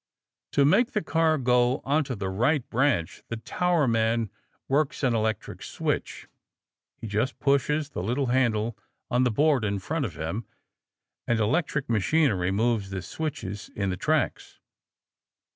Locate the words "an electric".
5.03-5.61